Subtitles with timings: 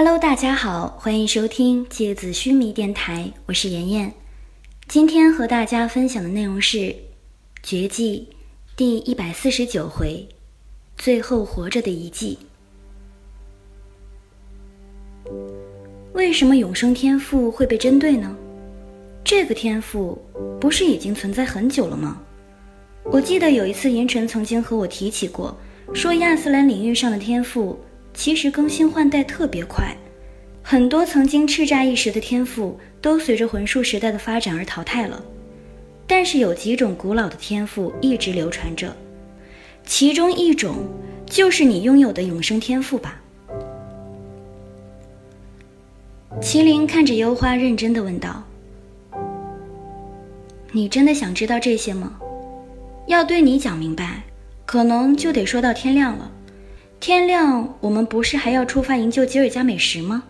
[0.00, 4.12] Hello，大家好，欢迎收听芥子须弥电台，我是妍妍。
[4.86, 6.78] 今天和大家分享的内容是
[7.64, 8.28] 《绝技》
[8.76, 10.24] 第一百四十九回
[10.96, 12.38] “最后活着的遗迹”。
[16.14, 18.36] 为什么永生天赋会被针对呢？
[19.24, 20.16] 这个天赋
[20.60, 22.22] 不是已经存在很久了吗？
[23.02, 25.58] 我记得有一次银尘曾经和我提起过，
[25.92, 27.76] 说亚斯兰领域上的天赋。
[28.18, 29.96] 其实更新换代特别快，
[30.60, 35.22] 很多曾经叱咤一时的天赋都随着魂术时代的发展而淘汰了。
[36.04, 38.92] 但是有几种古老的天赋一直流传着，
[39.86, 40.78] 其中一种
[41.26, 43.20] 就是你拥有的永生天赋吧。
[46.40, 48.42] 麒麟看着幽花，认真的问道
[50.72, 52.18] ：“你真的想知道这些吗？
[53.06, 54.24] 要对你讲明白，
[54.66, 56.28] 可能就得说到天亮了。”
[57.00, 60.24] 天亮，我们不是还要出发营救吉尔加美什吗？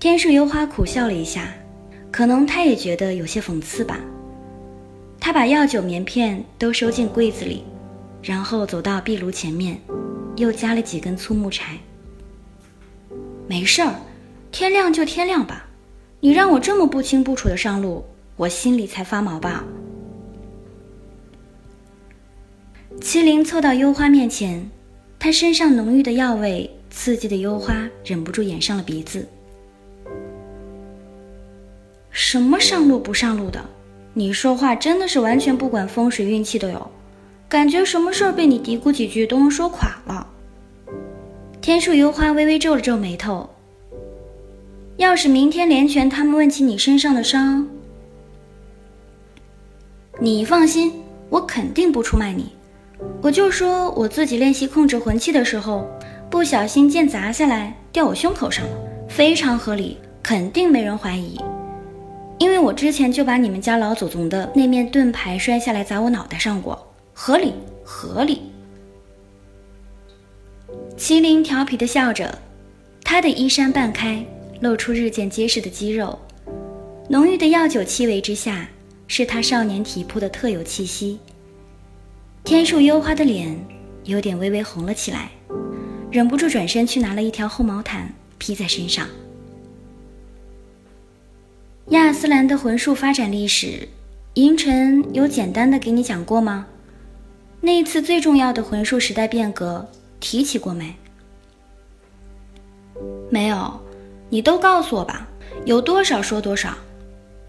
[0.00, 1.54] 天树幽花苦笑了一下，
[2.10, 4.00] 可能他也觉得有些讽刺吧。
[5.20, 7.64] 他把药酒棉片都收进柜子里，
[8.20, 9.80] 然后走到壁炉前面，
[10.36, 11.78] 又加了几根粗木柴。
[13.46, 13.94] 没事儿，
[14.50, 15.64] 天亮就天亮吧。
[16.18, 18.04] 你让我这么不清不楚的上路，
[18.36, 19.64] 我心里才发毛吧。
[23.00, 24.70] 麒麟凑到幽花面前，
[25.18, 29.26] 他身上浓郁的药味刺激的幽花忍不住掩上了鼻子。
[32.10, 33.64] 什么上路不上路的？
[34.14, 36.90] 你说话真的是完全不管风水运气的哟，
[37.48, 40.26] 感觉什么事儿被你嘀咕几句都能说垮了。
[41.60, 43.48] 天树幽花微微皱了皱眉头。
[44.98, 47.66] 要是明天连泉他们问起你身上的伤，
[50.20, 50.92] 你放心，
[51.30, 52.52] 我肯定不出卖你。
[53.20, 55.86] 我就说我自己练习控制魂器的时候，
[56.28, 58.72] 不小心剑砸下来掉我胸口上了，
[59.08, 61.38] 非常合理，肯定没人怀疑。
[62.38, 67.52] 因为我之前就把你们家老祖宗的那面盾牌摔下来砸我脑袋上过，合理
[67.84, 68.42] 合理。
[70.96, 72.36] 麒麟调皮的笑着，
[73.04, 74.24] 他的衣衫半开，
[74.60, 76.18] 露出日渐结实的肌肉，
[77.08, 78.68] 浓郁的药酒气味之下，
[79.06, 81.20] 是他少年体魄的特有气息。
[82.44, 83.56] 天树幽花的脸
[84.04, 85.30] 有点微微红了起来，
[86.10, 89.06] 忍不住转身去拿了一条厚毛毯披在身上。
[91.90, 93.88] 亚斯兰的魂术发展历史，
[94.34, 96.66] 银尘有简单的给你讲过吗？
[97.60, 99.88] 那一次最重要的魂术时代变革
[100.18, 100.96] 提起过没？
[103.30, 103.80] 没有，
[104.28, 105.28] 你都告诉我吧，
[105.64, 106.74] 有多少说多少。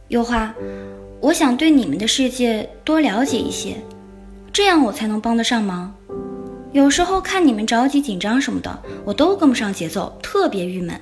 [0.10, 0.54] 幽花，
[1.20, 3.76] 我想对你们的世界多了解一些。
[4.54, 5.92] 这样我才能帮得上忙。
[6.74, 11.00] 有时候看你们着急紧张什么的，我都跟不上节奏，特别郁闷。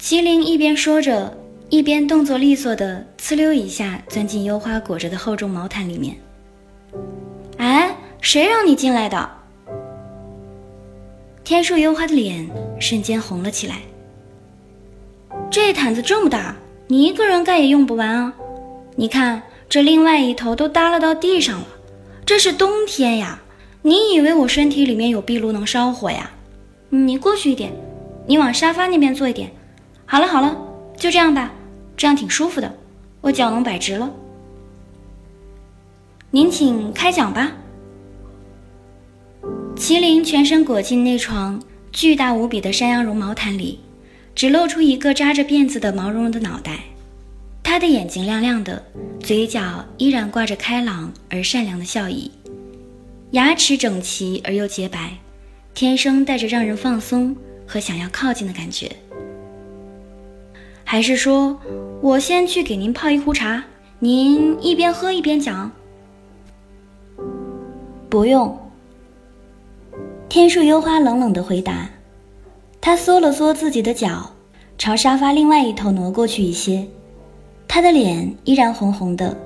[0.00, 1.32] 麒麟一边说着，
[1.68, 6.16] 一边动作利索的呲溜一下钻进幽花裹着的厚重毛毯里面。
[7.58, 9.30] 哎，谁让你进来的？
[11.44, 12.48] 天树幽花的脸
[12.80, 13.76] 瞬间红了起来。
[15.48, 16.56] 这毯子这么大，
[16.88, 18.32] 你一个人盖也用不完啊！
[18.96, 19.40] 你看。
[19.70, 21.66] 这另外一头都耷拉到地上了，
[22.26, 23.40] 这是冬天呀！
[23.82, 26.28] 你以为我身体里面有壁炉能烧火呀？
[26.88, 27.72] 你过去一点，
[28.26, 29.48] 你往沙发那边坐一点。
[30.06, 30.56] 好了好了，
[30.96, 31.52] 就这样吧，
[31.96, 32.74] 这样挺舒服的，
[33.20, 34.10] 我脚能摆直了。
[36.32, 37.52] 您请开讲吧。
[39.76, 43.78] 麒麟全身裹进那床巨大无比的山羊绒毛毯里，
[44.34, 46.80] 只露出一个扎着辫子的毛茸茸的脑袋。
[47.62, 48.82] 他的眼睛亮亮的，
[49.20, 52.30] 嘴角依然挂着开朗而善良的笑意，
[53.30, 55.16] 牙齿整齐而又洁白，
[55.72, 57.34] 天生带着让人放松
[57.66, 58.90] 和想要靠近的感觉。
[60.84, 61.56] 还是说，
[62.02, 63.62] 我先去给您泡一壶茶，
[64.00, 65.70] 您一边喝一边讲？
[68.08, 68.58] 不用。
[70.28, 71.88] 天树幽花冷冷的回答，
[72.80, 74.32] 他缩了缩自己的脚，
[74.76, 76.84] 朝沙发另外一头挪过去一些。
[77.72, 79.36] 他的脸依然红红的。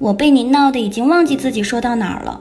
[0.00, 2.40] 我被你闹得已经忘记自己说到哪儿了。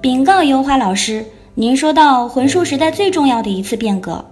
[0.00, 4.24] 禀告幽花老师，您说到魂术时代最重要的一次变革。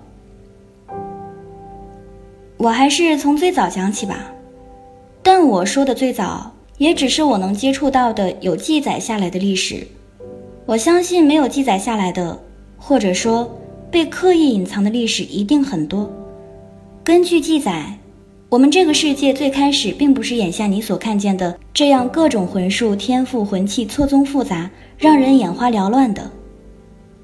[2.57, 4.33] 我还是从最早讲起吧。
[5.23, 9.87] 但我说的最早，也只是我能接触到的有记载下来的历史。
[10.65, 12.41] 我相信没有记载下来的，
[12.79, 13.55] 或者说
[13.91, 16.11] 被刻意隐藏的历史一定很多。
[17.05, 17.99] 根据记载。
[18.49, 26.31] 我们这个世界最开始并不是眼下你所看见的这样各种魂术、天赋、魂器错综复杂，让人眼花缭乱的。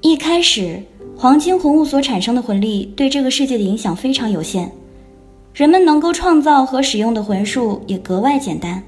[0.01, 0.83] 一开始，
[1.15, 4.69] 黄金魂物所产生的魂力对这个世界的影响非常有限，
[5.53, 8.83] 人们能够创造和使用的魂术也格外简单，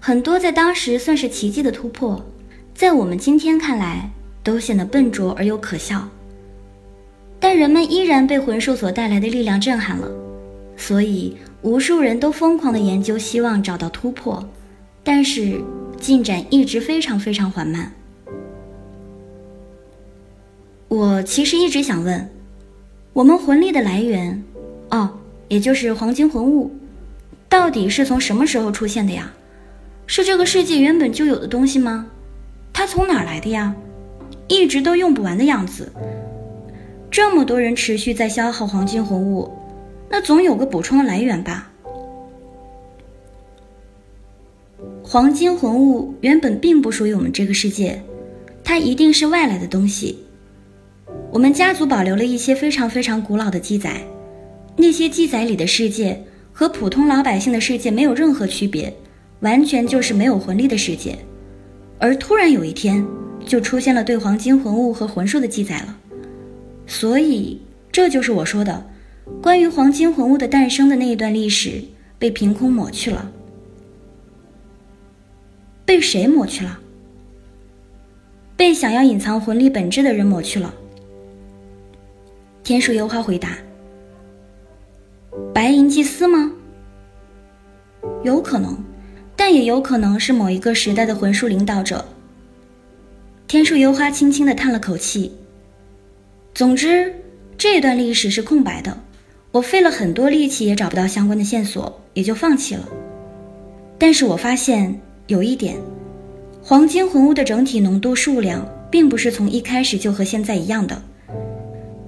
[0.00, 2.20] 很多在当时算是奇迹的突破，
[2.74, 4.10] 在我们今天看来
[4.42, 6.08] 都显得笨拙而又可笑。
[7.38, 10.08] 但人们依然被魂术所带来的力量震撼了，
[10.78, 11.36] 所以。
[11.60, 14.48] 无数人都疯狂的研究，希望找到突破，
[15.02, 15.60] 但是
[15.98, 17.92] 进展一直非常非常缓慢。
[20.86, 22.30] 我其实一直想问，
[23.12, 24.40] 我们魂力的来源，
[24.90, 26.70] 哦，也就是黄金魂物，
[27.48, 29.32] 到底是从什么时候出现的呀？
[30.06, 32.06] 是这个世界原本就有的东西吗？
[32.72, 33.74] 它从哪来的呀？
[34.46, 35.92] 一直都用不完的样子。
[37.10, 39.57] 这么多人持续在消耗黄金魂物。
[40.10, 41.70] 那总有个补充的来源吧。
[45.02, 48.02] 黄金魂物原本并不属于我们这个世界，
[48.62, 50.18] 它一定是外来的东西。
[51.30, 54.02] 我们家族保留了一些非常非常古老的记载，
[54.76, 56.22] 那些记载里的世界
[56.52, 58.94] 和普通老百姓的世界没有任何区别，
[59.40, 61.18] 完全就是没有魂力的世界。
[61.98, 63.06] 而突然有一天，
[63.46, 65.98] 就出现了对黄金魂物和魂术的记载了，
[66.86, 68.84] 所以这就是我说的。
[69.42, 71.82] 关于黄金魂物的诞生的那一段历史
[72.18, 73.30] 被凭空抹去了，
[75.84, 76.80] 被谁抹去了？
[78.56, 80.74] 被想要隐藏魂力本质的人抹去了。
[82.64, 83.56] 天树幽花回答
[85.54, 86.52] ：“白银祭司吗？
[88.24, 88.76] 有可能，
[89.36, 92.04] 但也有可能是某一个时代的魂术领导者。”
[93.46, 95.32] 天树幽花轻轻的叹了口气。
[96.52, 97.14] 总之，
[97.56, 99.04] 这段历史是空白的。
[99.58, 102.88] 我费了很多力气也找不到相关的线索，也就放弃了。
[103.98, 105.76] 但是我发现有一点，
[106.62, 111.02] 黄金魂物的整体浓度数量并不是从一开始就和现在一样的。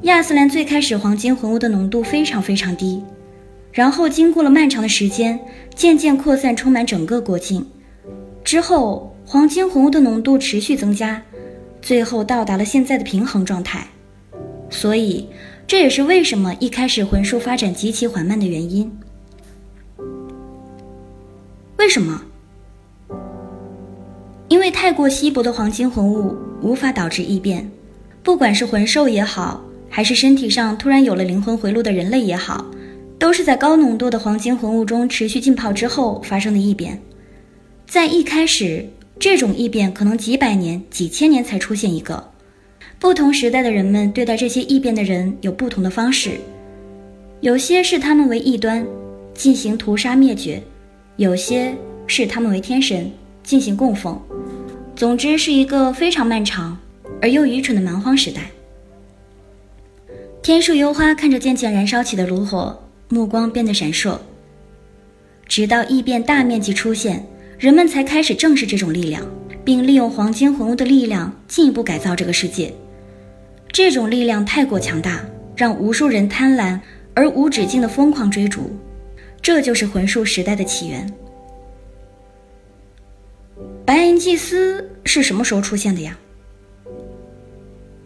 [0.03, 3.03] 亚斯兰最开始黄金魂物的浓度非常非常低，
[3.73, 5.41] 然后经过了漫长的时间，
[5.75, 7.67] 渐渐扩散充满整个国境，
[8.45, 11.21] 之后黄金魂物的浓度持续增加，
[11.83, 13.89] 最后到达了现在的平衡状态。
[14.71, 15.27] 所以。
[15.71, 18.91] 这也是为什么一开始魂术发展极其缓慢的原因。
[21.77, 22.21] 为什么？
[24.49, 27.71] 因为太过稀薄的黄金魂物无法导致异变，
[28.21, 32.67] 不管是魂兽也好，还是身体上突然有了灵魂回路的人类也好，
[33.17, 37.01] 都是在高浓度的黄金魂物中持续浸泡之后发生的异变。
[37.87, 38.89] 在一开始，
[39.21, 42.30] 这种异变可能几百年、几千年才出现一个。
[43.01, 46.33] 不同时代的人们对待这些异变的人有不同的方式，
[47.41, 48.87] 有些视他们为异端，
[49.33, 50.61] 进行屠杀灭绝；
[51.17, 51.75] 有些
[52.07, 53.11] 视他们为天神，
[53.43, 54.21] 进行供奉。
[54.95, 56.77] 总之，是一个非常漫长
[57.23, 58.51] 而又愚蠢的蛮荒时代。
[60.43, 64.19] 天树幽花看着渐渐燃烧起的炉火，目光变得闪烁。
[65.49, 67.27] 直到异变大面积出现，
[67.59, 69.27] 人们才开始正视这种力量，
[69.65, 72.71] 并利用黄金魂物的力量进一步改造这个世界。
[73.73, 75.25] 这种力量太过强大，
[75.57, 76.79] 让无数人贪婪
[77.15, 78.71] 而无止境的疯狂追逐，
[79.41, 81.13] 这就是魂术时代的起源。
[83.85, 86.17] 白银祭司是什么时候出现的呀？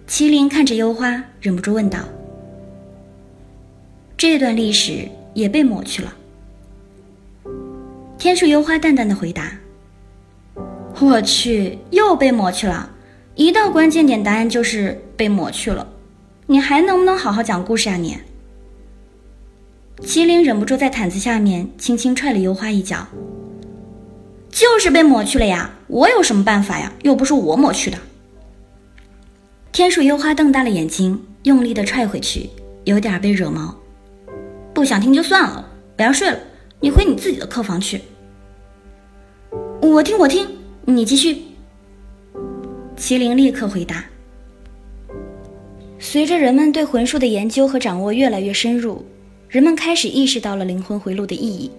[0.07, 2.01] 麒麟看着幽花，忍不住问道。
[4.17, 6.15] 这段历史也被抹去了。
[8.19, 9.53] 天树幽花淡淡的回答
[11.01, 12.91] ：“我去，又被抹去了。”
[13.37, 15.89] 一到关键点，答案就是被抹去了。
[16.47, 17.97] 你还能不能好好讲故事啊？
[17.97, 18.19] 你。
[20.03, 23.07] 麒麟忍不住在毯子下面轻轻踹了幽花一脚。
[24.51, 26.93] 就是被抹去了呀，我有什么办法呀？
[27.03, 27.99] 又不是我抹去的。
[29.73, 32.49] 天树幽花瞪大了眼睛，用力的踹回去，
[32.85, 33.75] 有点被惹毛。
[34.73, 36.39] 不想听就算了，不要睡了，
[36.79, 38.01] 你回你自己的客房去。
[39.81, 40.47] 我听，我听，
[40.85, 41.43] 你继续。
[43.05, 44.03] 麒麟立刻回答
[46.01, 49.05] ：“随着人们对魂术的研究和掌握越来越深入，
[49.47, 51.71] 人们开始意识到了灵魂回路的意义。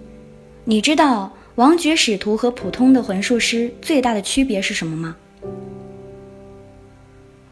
[0.65, 5.15] 你知道王爵使徒和普通的魂术师最大的区别是什么吗？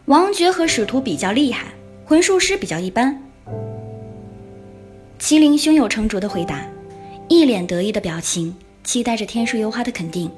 [0.05, 1.73] 王爵和使徒比较厉害，
[2.05, 3.19] 魂术师比较一般。”
[5.17, 6.63] 麒麟胸有成竹的回答，
[7.27, 10.29] 一脸得意的表情，期待着天树幽花的肯定。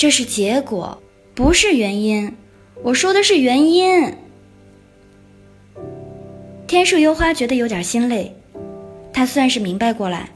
[0.00, 1.02] 这是结果，
[1.34, 2.34] 不是原因。
[2.82, 4.14] 我说的是原因。
[6.66, 8.34] 天树幽花觉得有点心累，
[9.12, 10.30] 他算是明白过来，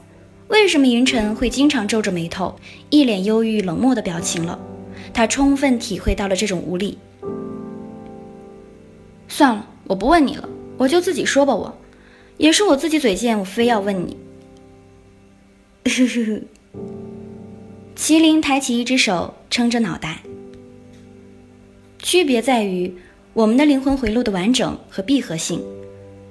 [0.49, 2.55] 为什么云晨会经常皱着眉头，
[2.91, 4.59] 一脸忧郁冷漠的表情了。
[5.11, 6.99] 他充分体会到了这种无力。
[9.27, 11.55] 算了，我不问你了，我就自己说吧。
[11.55, 11.75] 我，
[12.37, 14.15] 也是我自己嘴贱，我非要问你。
[15.85, 16.41] 呵呵呵。
[17.95, 20.21] 麒麟抬起一只手撑着脑袋。
[21.99, 22.93] 区别在于
[23.33, 25.63] 我们的灵魂回路的完整和闭合性。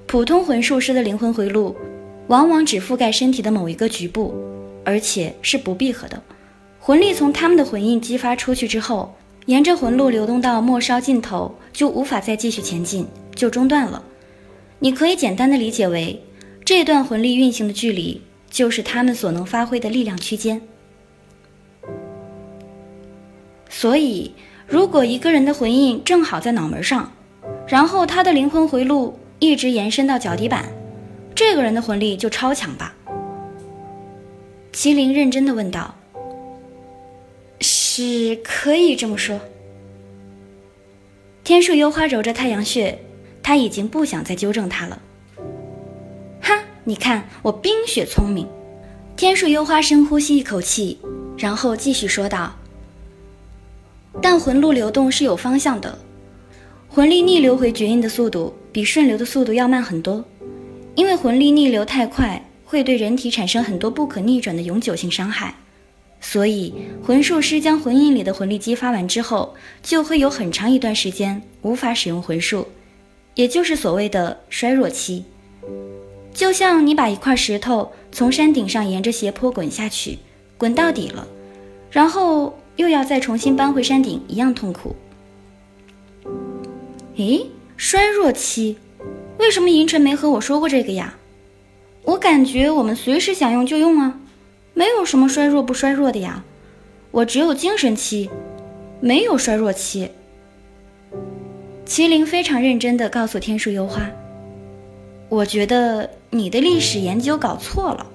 [0.07, 1.75] 普通魂术师的灵魂回路，
[2.27, 4.33] 往往只覆盖身体的某一个局部，
[4.85, 6.21] 而且是不闭合的。
[6.79, 9.15] 魂力从他们的魂印激发出去之后，
[9.47, 14.03] 沿着魂路流动到末梢尽头，就无法再继续前进，就中断了。
[14.77, 16.21] 你可以简单的理解为，
[16.63, 20.61] 这段魂力运行的距离，就是他们所能发挥的力量区间。
[23.77, 24.31] 所以，
[24.65, 27.11] 如果一个人的魂印正好在脑门上，
[27.67, 30.65] 然后他的灵魂回路一直延伸到脚底板，
[31.35, 32.95] 这个人的魂力就超强吧？
[34.71, 35.93] 麒麟认真的问道。
[37.59, 39.41] 是可以这么说。
[41.43, 42.97] 天树幽花揉着太阳穴，
[43.43, 45.01] 他已经不想再纠正他了。
[46.39, 48.47] 哈，你看我冰雪聪明。
[49.17, 50.97] 天树幽花深呼吸一口气，
[51.37, 52.55] 然后继续说道
[54.27, 55.99] ：“但魂路流动是有方向的，
[56.89, 60.25] 魂力逆流回绝印的速度比顺流的速度要慢很多，
[60.95, 65.53] 因为魂力逆流太快，会对人体产生很多不可逆转的永久性伤害。”
[66.19, 66.73] 所以，
[67.05, 69.53] 魂术师将魂印里的魂力激发完之后，
[69.83, 72.65] 就会有很长一段时间无法使用魂术，
[73.35, 75.23] 也就是所谓的衰弱期。
[76.33, 80.17] 就像你把一块石头从山顶上沿着斜坡滚下去，
[80.57, 81.27] 滚到底了，
[81.91, 84.95] 然后又要再重新搬回山顶一样痛苦。
[87.17, 88.77] 诶，衰弱期，
[89.39, 91.15] 为什么银尘没和我说过这个呀？
[92.03, 94.19] 我感觉我们随时想用就用啊。
[94.73, 96.43] 没有什么衰弱不衰弱的呀，
[97.11, 98.29] 我只有精神期，
[98.99, 100.11] 没有衰弱期。
[101.85, 104.09] 麒麟非常认真地告诉天树幽花
[105.29, 108.05] ：“我觉得你的历史研究搞错了，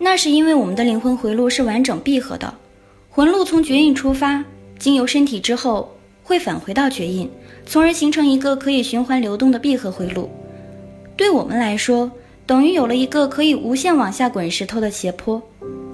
[0.00, 2.52] 那是因为我们的灵魂回路是完整闭合的，
[3.08, 4.44] 魂路从绝印出发，
[4.80, 7.30] 经由身体之后会返回到绝印，
[7.64, 10.28] 从而形成一个可以循环流动的闭合回路。
[11.16, 12.10] 对我们来说。”
[12.46, 15.40] 等于有了一个可以无限往下滚石头的斜坡，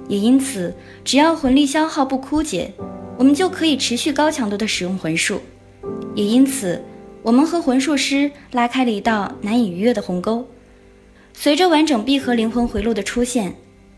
[0.09, 2.73] 也因此，只要魂力消耗不枯竭，
[3.19, 5.39] 我们就可以持续高强度的使用魂术。
[6.15, 6.83] 也因此，
[7.23, 10.47] 我们和魂术师拉开了一道难以逾越的鸿沟。
[11.35, 13.55] 随着完整闭合灵魂回路的出现，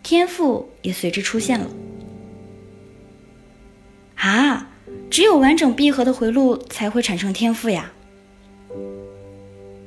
[0.08, 1.66] 天赋也随之出现了。
[4.14, 4.70] 啊，
[5.10, 7.92] 只有完整闭合的回路才会产生天赋呀？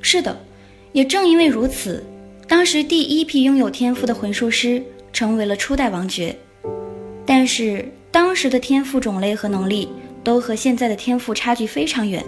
[0.00, 0.44] 是的，
[0.92, 2.04] 也正因为如此。
[2.46, 4.80] 当时第一批拥有天赋的魂术师
[5.12, 6.36] 成为了初代王爵，
[7.26, 9.88] 但是当时的天赋种类和能力
[10.22, 12.24] 都和现在的天赋差距非常远，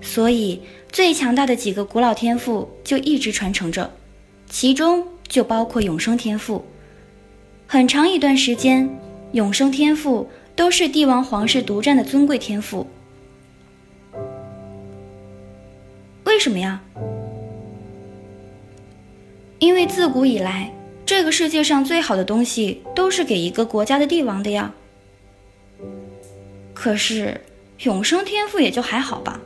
[0.00, 3.92] 所以最强大的几个古老天赋就一直传承着，
[4.48, 6.64] 其中就包括永生天赋。
[7.70, 8.88] 很长一段时间，
[9.32, 12.86] 永生天赋都是帝王皇室独占的尊贵天赋。
[16.24, 16.80] 为什么呀？
[19.58, 20.72] 因为自古以来，
[21.04, 24.72] 这个世界上最好的东西都是给一个国家的帝王的呀。
[26.72, 27.38] 可是
[27.80, 29.38] 永生天赋也就还好吧，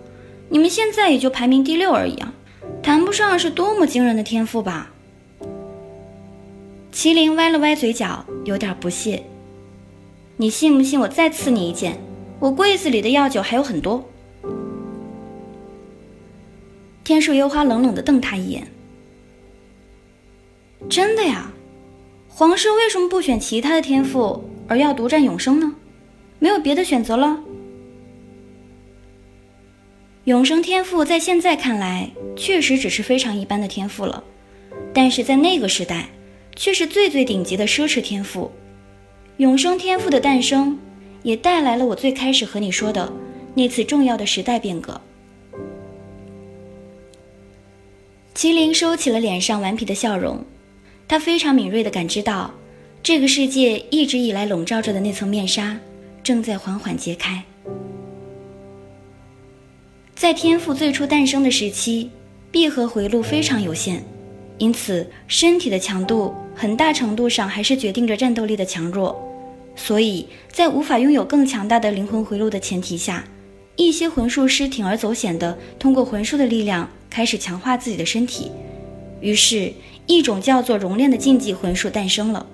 [0.49, 2.33] 你们现在也就排名第六而已啊，
[2.85, 4.93] 谈不上是多么惊人的天赋吧。
[6.93, 9.25] 麒麟歪了歪嘴角，有点不屑。
[10.37, 11.99] 你信不信我再刺你一剑？
[12.39, 14.07] 我柜子里的药酒还有很多。
[17.03, 18.67] 天树幽花冷冷的瞪他一眼。
[20.91, 21.51] 真的呀，
[22.29, 25.75] 皇室为什么不选其他的天赋，而要独占永生呢？
[26.39, 27.41] 没有别的选择了？
[30.25, 34.23] 永生天赋在现在看来确实只是非常一般的天赋了，
[34.93, 36.09] 但是在那个时代，
[36.57, 38.51] 却是最最顶级的奢侈天赋。
[39.39, 40.79] 永生天赋的诞生，
[41.23, 43.13] 也带来了我最开始和你说的
[43.55, 45.01] 那次重要的时代变革。
[48.35, 50.45] 麒麟收起了脸上顽皮的笑容。
[51.09, 52.51] 他非常敏锐地感知到，
[53.03, 55.79] 这个世界一直以来笼罩着的那层面纱，
[56.23, 57.45] 正在缓缓揭开。
[60.15, 62.11] 在天赋最初诞生的时期，
[62.51, 64.03] 闭合回路非常有限，
[64.57, 69.29] 因此身体的强度很大程度上还是决定着战斗力的强弱。
[69.75, 73.25] 所以在无法拥有更强大的灵魂回路的前提下，
[73.77, 78.51] 一些魂术师铤而走险的通过魂术的力量开始强化自己的身体，
[79.23, 79.73] 于是，
[80.07, 82.47] 一种叫做熔炼的禁忌魂术诞生了。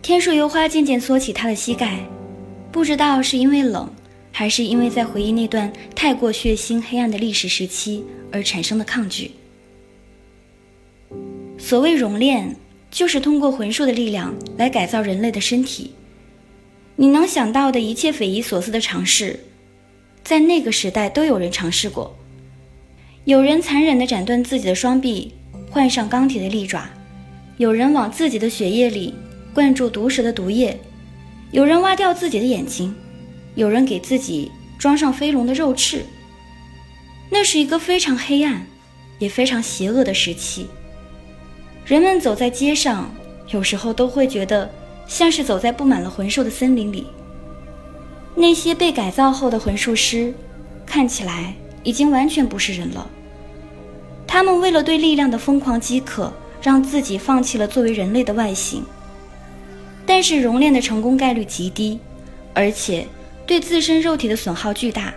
[0.00, 1.98] 天树幽花渐渐缩起他的膝盖，
[2.70, 3.90] 不知道是因为冷，
[4.30, 9.32] 还是因为在回忆那段太过血腥黑暗的历史时期而产生的抗拒。
[11.70, 12.56] 所谓熔炼，
[12.90, 15.92] 就是通过魂术的力量来改造人类的身体。
[16.96, 19.38] 你能想到的一切匪夷所思的尝试，
[20.24, 22.18] 在那个时代都有人尝试过。
[23.24, 25.32] 有人残忍地斩断自己的双臂，
[25.70, 26.90] 换上钢铁的利爪；
[27.56, 29.14] 有人往自己的血液里
[29.54, 30.74] 灌注毒蛇的毒液；
[31.52, 32.92] 有人挖掉自己的眼睛；
[33.54, 36.04] 有人给自己装上飞龙的肉翅。
[37.30, 38.66] 那是一个非常黑暗，
[39.20, 40.66] 也非常邪恶的时期。
[41.84, 43.10] 人们走在街上，
[43.48, 44.70] 有时候都会觉得。
[45.10, 47.08] 像是走在布满了魂兽的森林里。
[48.36, 50.32] 那些被改造后的魂术师，
[50.86, 53.10] 看起来已经完全不是人了。
[54.24, 56.32] 他们为了对力量的疯狂饥渴，
[56.62, 58.84] 让自己放弃了作为人类的外形。
[60.06, 61.98] 但是熔炼的成功概率极低，
[62.54, 63.04] 而且
[63.44, 65.12] 对自身肉体的损耗巨大。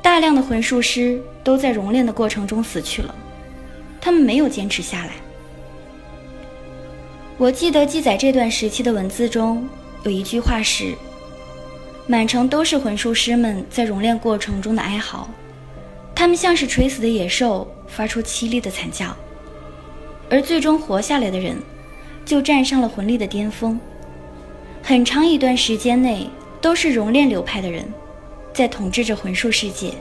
[0.00, 3.12] 大量的魂术师都在熔炼的过程中死去了，
[4.00, 5.14] 他们没有坚持下来。
[7.38, 9.68] 我记得记载这段时期的文字中
[10.04, 10.94] 有一句话是
[12.08, 15.28] ：“满城都是魂术师们在熔炼过程中的哀嚎，
[16.14, 19.14] 他们像是垂死的野兽，发出凄厉的惨叫。
[20.30, 21.58] 而最终活下来的人，
[22.24, 23.78] 就站上了魂力的巅峰。
[24.82, 26.30] 很长一段时间内，
[26.62, 27.84] 都是熔炼流派的人
[28.54, 29.92] 在统治着魂术世界，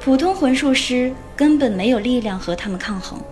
[0.00, 3.22] 普通魂术师根本没有力量和他们抗衡。”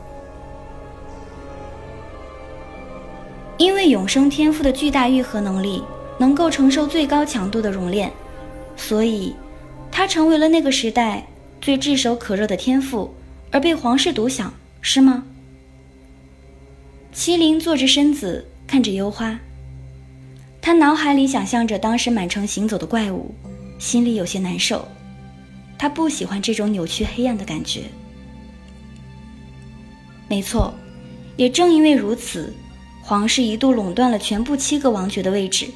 [3.58, 5.82] 因为永生天赋的巨大愈合能力
[6.16, 8.10] 能够承受最高强度的熔炼，
[8.76, 9.34] 所以，
[9.90, 11.26] 他成为了那个时代
[11.60, 13.12] 最炙手可热的天赋，
[13.50, 15.24] 而被皇室独享，是吗？
[17.12, 19.36] 麒麟坐着身子看着幽花，
[20.62, 23.34] 他脑海里想象着当时满城行走的怪物，
[23.78, 24.86] 心里有些难受。
[25.76, 27.82] 他不喜欢这种扭曲黑暗的感觉。
[30.28, 30.72] 没错，
[31.36, 32.54] 也正因为如此。
[33.08, 35.66] 皇室一度垄断了全部七个王爵的位置，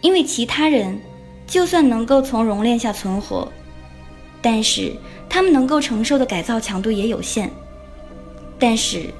[0.00, 0.98] 因为其他人
[1.46, 3.46] 就算能够从熔炼下存活，
[4.40, 4.90] 但是
[5.28, 7.50] 他们能够承受的改造强度也有限。
[8.58, 9.10] 但是，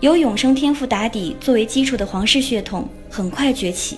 [0.00, 3.96] 有永生天赋打底作为基础的皇室血统很快崛起，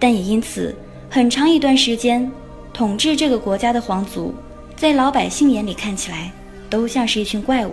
[0.00, 0.74] 但也因此
[1.08, 2.28] 很长一段时间，
[2.72, 4.34] 统治这个国家的皇族，
[4.74, 6.32] 在老百姓眼里看起来
[6.68, 7.72] 都像是一群怪物。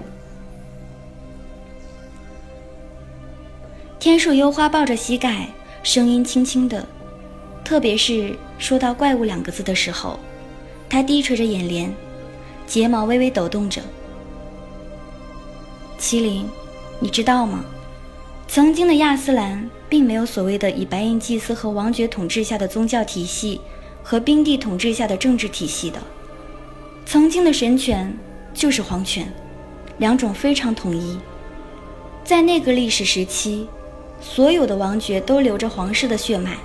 [4.00, 5.50] 天树幽花抱着膝盖，
[5.84, 6.88] 声音轻轻的，
[7.66, 10.18] 特别是说到“怪物”两个字的时候，
[10.88, 11.94] 他低垂着眼帘，
[12.66, 13.82] 睫毛微微抖动着。
[16.00, 16.48] 麒麟，
[17.02, 17.66] 你知道吗？
[18.48, 23.60] 曾经的亚斯兰并没有所谓的以白银祭司和王爵统治下的宗教体系
[24.02, 26.00] 和冰帝统治下的政治体系的。
[27.06, 28.18] 曾经的神权
[28.54, 29.30] 就是皇权，
[29.98, 31.20] 两种非常统一。
[32.24, 33.68] 在那个历史时期。
[34.22, 36.58] 所有的王爵都流着皇室的血脉，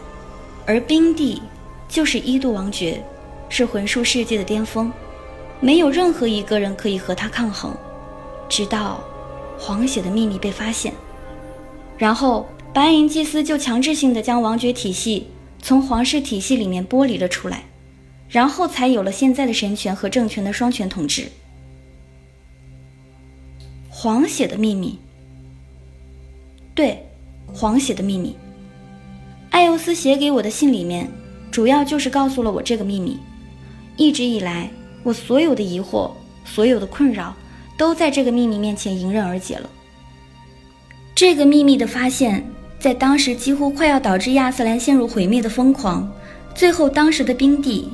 [0.67, 1.41] 而冰帝
[1.89, 3.03] 就是一度王爵，
[3.49, 4.93] 是魂术世界的巅峰，
[5.61, 7.75] 没有任何一个人可以和他抗衡。
[8.49, 9.03] 直到
[9.59, 10.93] 黄血的秘密被发现，
[11.97, 15.29] 然后白银祭司就强制性的将王爵体系
[15.63, 17.65] 从皇室体系里面剥离了出来，
[18.29, 21.29] 然后才有了现在的神权和政权的双权统治。
[23.89, 24.99] 黄血的秘密，
[26.75, 27.07] 对。
[27.57, 28.37] 黄血的秘密，
[29.51, 31.09] 艾尤斯写给我的信里面，
[31.53, 33.17] 主要就是告诉了我这个秘密。
[33.97, 34.69] 一直以来，
[35.05, 36.11] 我所有的疑惑、
[36.45, 37.33] 所有的困扰，
[37.79, 39.71] 都在这个秘密面前迎刃而解了。
[41.15, 42.45] 这个秘密的发现，
[42.81, 46.13] 在当时几乎快要导致亚瑟兰陷入毁灭的疯狂，
[46.57, 47.89] 最后当时的冰帝，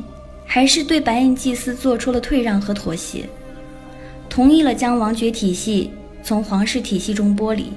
[0.46, 3.28] 还是对白银祭司做出了退让和妥协，
[4.30, 5.90] 同意了将王爵体系
[6.22, 7.70] 从皇室体系中剥离。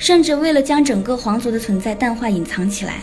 [0.00, 3.02] 甚至为了将整个皇族的存在淡化隐藏起来，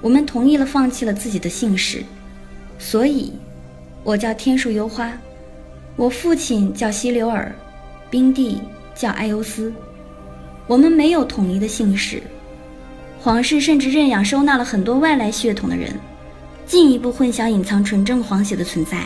[0.00, 2.04] 我们同意了放弃了自己的姓氏。
[2.78, 3.32] 所以，
[4.04, 5.12] 我叫天树幽花，
[5.96, 7.52] 我父亲叫希留尔，
[8.08, 8.60] 冰帝
[8.94, 9.72] 叫艾优斯。
[10.68, 12.22] 我们没有统一的姓氏，
[13.20, 15.98] 皇室甚至认养收纳了很多外来血统的人，
[16.64, 19.04] 进一步混淆隐藏纯正皇血的存在。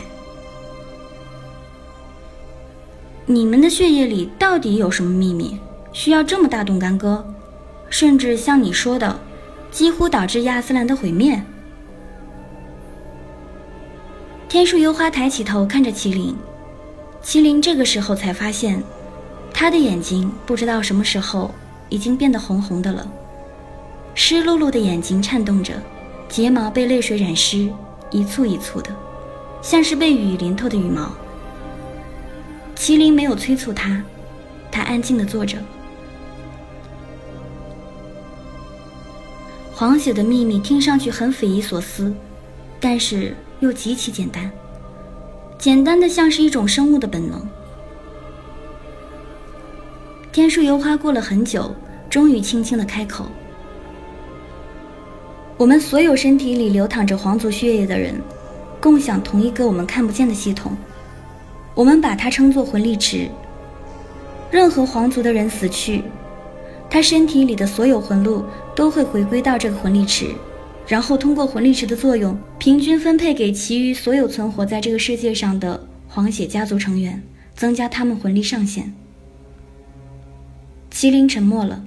[3.25, 5.57] 你们的血液里到底有什么秘密？
[5.93, 7.25] 需要这么大动干戈，
[7.89, 9.19] 甚至像你说的，
[9.71, 11.41] 几乎导致亚斯兰的毁灭。
[14.47, 16.35] 天树幽花抬起头看着麒麟，
[17.23, 18.81] 麒麟这个时候才发现，
[19.53, 21.53] 他的眼睛不知道什么时候
[21.89, 23.05] 已经变得红红的了，
[24.13, 25.73] 湿漉漉的眼睛颤动着，
[26.27, 27.69] 睫毛被泪水染湿，
[28.09, 28.89] 一簇一簇的，
[29.61, 31.11] 像是被雨淋透的羽毛。
[32.75, 34.03] 麒麟没有催促他，
[34.71, 35.57] 他安静地坐着。
[39.81, 42.13] 狂血的秘密听上去很匪夷所思，
[42.79, 44.47] 但是又极其简单，
[45.57, 47.41] 简单的像是一种生物的本能。
[50.31, 51.73] 天树油花过了很久，
[52.11, 53.25] 终于轻轻的开口
[55.57, 58.21] ：“我们所有身体里流淌着皇族血液的人，
[58.79, 60.77] 共享同一个我们看不见的系统。”
[61.73, 63.27] 我们把它称作魂力池。
[64.51, 66.03] 任何皇族的人死去，
[66.91, 68.43] 他身体里的所有魂路
[68.75, 70.27] 都会回归到这个魂力池，
[70.85, 77.23] 然后通过魂力池的作用，平均分配给其余所有存活在这个世界上的黄血家族成员，
[77.55, 78.93] 增加他们魂力上限。
[80.91, 81.81] 麒麟沉默了。